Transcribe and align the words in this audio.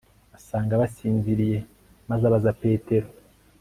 asanga 0.37 0.79
basinziriye 0.81 1.57
maze 2.09 2.23
abaza 2.25 2.51
petero 2.61 3.07